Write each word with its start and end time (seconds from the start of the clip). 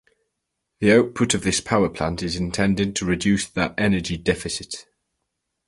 The 0.79 0.93
output 0.97 1.35
of 1.35 1.43
this 1.43 1.61
power 1.61 1.87
plant 1.87 2.23
is 2.23 2.35
intended 2.35 2.95
to 2.95 3.05
reduce 3.05 3.47
that 3.49 3.75
energy 3.77 4.17
deficit. 4.17 4.87